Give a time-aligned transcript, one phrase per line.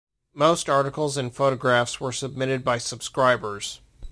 [0.33, 3.81] Most articles and photographs were submitted by subscribers.